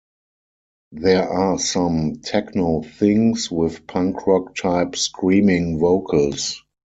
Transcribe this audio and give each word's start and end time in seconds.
There 0.93 1.29
are 1.29 1.59
some 1.59 2.21
techno 2.23 2.81
things 2.81 3.51
with 3.51 3.85
punk-rock-type 3.85 4.95
screaming 4.95 5.77
vocals. 5.77 6.63